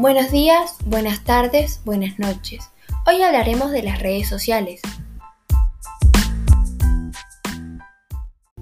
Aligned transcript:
Buenos 0.00 0.30
días, 0.30 0.78
buenas 0.86 1.24
tardes, 1.24 1.82
buenas 1.84 2.18
noches. 2.18 2.70
Hoy 3.06 3.20
hablaremos 3.20 3.70
de 3.70 3.82
las 3.82 4.00
redes 4.00 4.30
sociales. 4.30 4.80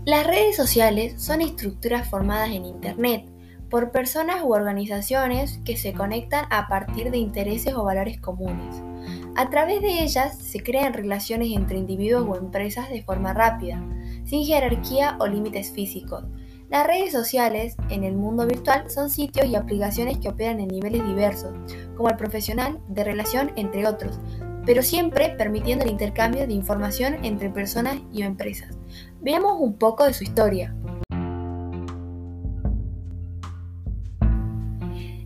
Las 0.04 0.27
redes 0.27 0.56
sociales 0.56 1.22
son 1.22 1.40
estructuras 1.40 2.10
formadas 2.10 2.50
en 2.50 2.64
Internet 2.64 3.24
por 3.70 3.92
personas 3.92 4.42
u 4.42 4.52
organizaciones 4.52 5.60
que 5.64 5.77
se 5.77 5.92
conectan 5.92 6.46
a 6.50 6.66
partir 6.66 7.12
de 7.12 7.18
intereses 7.18 7.73
o 7.73 7.84
valores 7.84 8.20
comunes. 8.20 8.74
A 9.36 9.48
través 9.48 9.80
de 9.80 10.02
ellas 10.02 10.36
se 10.38 10.60
crean 10.64 10.92
relaciones 10.92 11.52
entre 11.52 11.78
individuos 11.78 12.27
o 12.28 12.34
empresas 12.34 12.91
de 12.91 13.05
forma 13.05 13.32
rápida, 13.32 13.80
sin 14.24 14.45
jerarquía 14.45 15.16
o 15.20 15.28
límites 15.28 15.70
físicos, 15.70 16.24
las 16.68 16.86
redes 16.86 17.12
sociales 17.12 17.77
en 17.88 18.04
el 18.04 18.14
mundo 18.14 18.46
virtual 18.46 18.90
son 18.90 19.09
sitios 19.09 19.46
y 19.46 19.56
aplicaciones 19.56 20.18
que 20.18 20.28
operan 20.28 20.60
en 20.60 20.68
niveles 20.68 21.06
diversos, 21.06 21.54
como 21.96 22.10
el 22.10 22.16
profesional, 22.16 22.78
de 22.88 23.04
relación, 23.04 23.52
entre 23.56 23.86
otros, 23.86 24.20
pero 24.66 24.82
siempre 24.82 25.30
permitiendo 25.30 25.86
el 25.86 25.90
intercambio 25.90 26.46
de 26.46 26.52
información 26.52 27.24
entre 27.24 27.48
personas 27.48 27.98
y 28.12 28.20
empresas. 28.20 28.76
Veamos 29.23 29.56
un 29.59 29.78
poco 29.78 30.04
de 30.04 30.12
su 30.12 30.24
historia. 30.24 30.74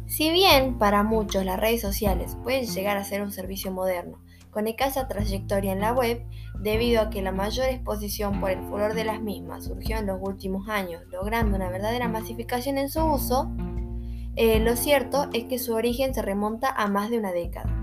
Si 0.06 0.30
bien 0.30 0.78
para 0.78 1.02
muchos 1.02 1.44
las 1.44 1.58
redes 1.58 1.80
sociales 1.80 2.36
pueden 2.44 2.66
llegar 2.66 2.96
a 2.96 3.04
ser 3.04 3.20
un 3.20 3.32
servicio 3.32 3.72
moderno, 3.72 4.20
con 4.52 4.68
escasa 4.68 5.08
trayectoria 5.08 5.72
en 5.72 5.80
la 5.80 5.92
web, 5.92 6.24
debido 6.60 7.00
a 7.00 7.10
que 7.10 7.22
la 7.22 7.32
mayor 7.32 7.68
exposición 7.68 8.38
por 8.38 8.50
el 8.50 8.62
furor 8.64 8.94
de 8.94 9.04
las 9.04 9.20
mismas 9.20 9.64
surgió 9.64 9.96
en 9.96 10.06
los 10.06 10.18
últimos 10.20 10.68
años, 10.68 11.02
logrando 11.10 11.56
una 11.56 11.70
verdadera 11.70 12.06
masificación 12.06 12.76
en 12.76 12.90
su 12.90 13.02
uso, 13.02 13.50
eh, 14.36 14.60
lo 14.60 14.76
cierto 14.76 15.28
es 15.32 15.44
que 15.44 15.58
su 15.58 15.72
origen 15.72 16.14
se 16.14 16.20
remonta 16.20 16.68
a 16.68 16.86
más 16.86 17.10
de 17.10 17.18
una 17.18 17.32
década. 17.32 17.74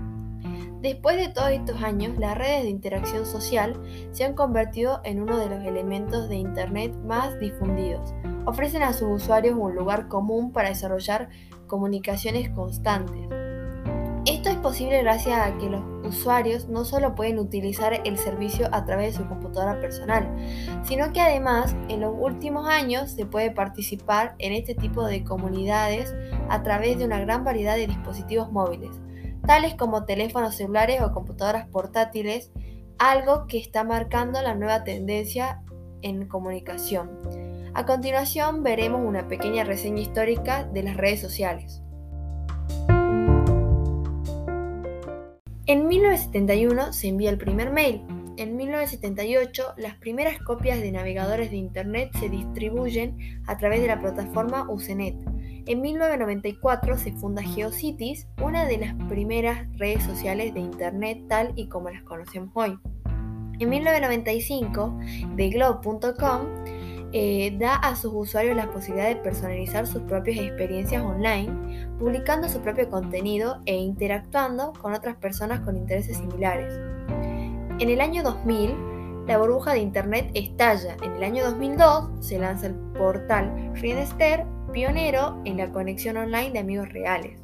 Después 0.80 1.16
de 1.16 1.28
todos 1.28 1.50
estos 1.50 1.82
años, 1.82 2.16
las 2.18 2.38
redes 2.38 2.62
de 2.62 2.70
interacción 2.70 3.26
social 3.26 3.78
se 4.12 4.24
han 4.24 4.34
convertido 4.34 5.00
en 5.04 5.20
uno 5.20 5.38
de 5.38 5.50
los 5.50 5.64
elementos 5.64 6.28
de 6.28 6.36
Internet 6.36 6.94
más 7.04 7.38
difundidos. 7.40 8.14
Ofrecen 8.46 8.82
a 8.84 8.92
sus 8.92 9.22
usuarios 9.22 9.58
un 9.58 9.74
lugar 9.74 10.08
común 10.08 10.52
para 10.52 10.68
desarrollar 10.68 11.28
comunicaciones 11.66 12.48
constantes 12.50 13.39
posible 14.60 15.02
gracias 15.02 15.38
a 15.38 15.56
que 15.58 15.68
los 15.68 15.82
usuarios 16.04 16.68
no 16.68 16.84
solo 16.84 17.14
pueden 17.14 17.38
utilizar 17.38 18.00
el 18.04 18.18
servicio 18.18 18.68
a 18.72 18.84
través 18.84 19.12
de 19.12 19.22
su 19.22 19.28
computadora 19.28 19.80
personal, 19.80 20.28
sino 20.82 21.12
que 21.12 21.20
además 21.20 21.74
en 21.88 22.00
los 22.00 22.14
últimos 22.18 22.66
años 22.68 23.10
se 23.10 23.26
puede 23.26 23.50
participar 23.50 24.34
en 24.38 24.52
este 24.52 24.74
tipo 24.74 25.04
de 25.04 25.24
comunidades 25.24 26.14
a 26.48 26.62
través 26.62 26.98
de 26.98 27.04
una 27.04 27.20
gran 27.20 27.44
variedad 27.44 27.76
de 27.76 27.86
dispositivos 27.86 28.50
móviles, 28.52 28.90
tales 29.46 29.74
como 29.74 30.04
teléfonos 30.04 30.56
celulares 30.56 31.00
o 31.02 31.12
computadoras 31.12 31.66
portátiles, 31.68 32.52
algo 32.98 33.46
que 33.46 33.58
está 33.58 33.84
marcando 33.84 34.42
la 34.42 34.54
nueva 34.54 34.84
tendencia 34.84 35.62
en 36.02 36.28
comunicación. 36.28 37.10
A 37.72 37.86
continuación 37.86 38.62
veremos 38.62 39.00
una 39.06 39.28
pequeña 39.28 39.64
reseña 39.64 40.02
histórica 40.02 40.64
de 40.64 40.82
las 40.82 40.96
redes 40.96 41.20
sociales. 41.20 41.82
En 45.70 45.86
1971 45.86 46.92
se 46.92 47.06
envía 47.06 47.30
el 47.30 47.38
primer 47.38 47.70
mail. 47.70 48.02
En 48.36 48.56
1978 48.56 49.74
las 49.76 49.94
primeras 49.94 50.36
copias 50.40 50.80
de 50.80 50.90
navegadores 50.90 51.52
de 51.52 51.58
Internet 51.58 52.10
se 52.18 52.28
distribuyen 52.28 53.40
a 53.46 53.56
través 53.56 53.80
de 53.80 53.86
la 53.86 54.00
plataforma 54.00 54.68
Usenet. 54.68 55.14
En 55.66 55.80
1994 55.80 56.98
se 56.98 57.12
funda 57.12 57.44
GeoCities, 57.44 58.26
una 58.42 58.64
de 58.64 58.78
las 58.78 58.94
primeras 59.08 59.68
redes 59.78 60.02
sociales 60.02 60.52
de 60.54 60.58
Internet 60.58 61.22
tal 61.28 61.52
y 61.54 61.68
como 61.68 61.88
las 61.88 62.02
conocemos 62.02 62.50
hoy. 62.54 62.76
En 63.60 63.68
1995, 63.68 64.98
TheGlobe.com 65.36 66.79
eh, 67.12 67.56
da 67.58 67.74
a 67.74 67.96
sus 67.96 68.12
usuarios 68.14 68.56
la 68.56 68.70
posibilidad 68.70 69.08
de 69.08 69.16
personalizar 69.16 69.86
sus 69.86 70.02
propias 70.02 70.38
experiencias 70.38 71.02
online, 71.02 71.88
publicando 71.98 72.48
su 72.48 72.60
propio 72.60 72.88
contenido 72.88 73.60
e 73.66 73.76
interactuando 73.76 74.72
con 74.80 74.92
otras 74.92 75.16
personas 75.16 75.60
con 75.60 75.76
intereses 75.76 76.16
similares. 76.16 76.72
En 77.78 77.88
el 77.88 78.00
año 78.00 78.22
2000, 78.22 79.26
la 79.26 79.38
burbuja 79.38 79.72
de 79.72 79.80
Internet 79.80 80.30
estalla. 80.34 80.96
En 81.02 81.12
el 81.12 81.24
año 81.24 81.44
2002 81.44 82.10
se 82.20 82.38
lanza 82.38 82.66
el 82.66 82.74
portal 82.74 83.72
Friendster, 83.74 84.44
pionero 84.72 85.40
en 85.44 85.56
la 85.56 85.70
conexión 85.70 86.16
online 86.16 86.50
de 86.50 86.58
amigos 86.58 86.88
reales. 86.90 87.40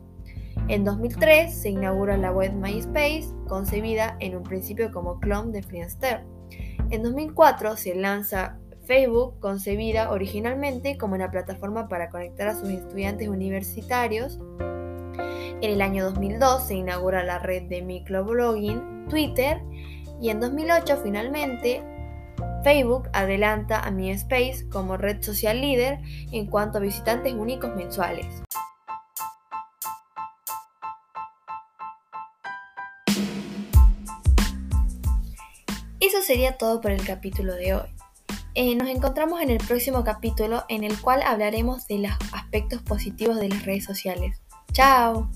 En 0.69 0.85
2003 0.85 1.55
se 1.55 1.71
inaugura 1.71 2.17
la 2.17 2.33
web 2.33 2.53
MySpace, 2.53 3.29
concebida 3.49 4.17
en 4.21 4.37
un 4.37 4.43
principio 4.43 4.91
como 4.91 5.21
clon 5.21 5.53
de 5.53 5.63
Friendster. 5.63 6.25
En 6.91 7.03
2004 7.03 7.77
se 7.77 7.95
lanza 7.95 8.59
Facebook, 8.87 9.41
concebida 9.41 10.11
originalmente 10.11 10.97
como 10.97 11.15
una 11.15 11.31
plataforma 11.31 11.89
para 11.89 12.09
conectar 12.11 12.49
a 12.49 12.55
sus 12.55 12.71
estudiantes 12.71 13.29
universitarios, 13.29 14.39
en 15.63 15.71
el 15.71 15.81
año 15.81 16.05
2002 16.05 16.69
se 16.69 16.75
inaugura 16.75 17.25
la 17.25 17.39
red 17.39 17.63
de 17.63 17.81
microblogging 17.83 19.07
Twitter 19.09 19.63
y 20.21 20.29
en 20.29 20.39
2008 20.39 20.99
finalmente 21.03 21.83
Facebook 22.63 23.09
adelanta 23.15 23.81
a 23.81 23.91
MySpace 23.91 24.69
como 24.71 24.99
red 24.99 25.23
social 25.23 25.61
líder 25.61 25.99
en 26.31 26.47
cuanto 26.47 26.79
a 26.79 26.83
visitantes 26.83 27.33
únicos 27.33 27.75
mensuales. 27.75 28.27
Eso 36.01 36.21
sería 36.21 36.59
todo 36.59 36.81
por 36.83 36.91
el 36.91 37.05
capítulo 37.05 37.55
de 37.55 37.75
hoy. 37.75 37.96
Eh, 38.59 38.75
nos 38.75 38.89
encontramos 38.89 39.43
en 39.43 39.51
el 39.51 39.59
próximo 39.59 40.03
capítulo 40.03 40.65
en 40.71 40.83
el 40.83 40.99
cual 40.99 41.21
hablaremos 41.23 41.87
de 41.89 41.99
los 41.99 42.13
aspectos 42.33 42.81
positivos 42.81 43.39
de 43.39 43.51
las 43.51 43.67
redes 43.67 43.85
sociales. 43.85 44.41
¡Chao! 44.73 45.29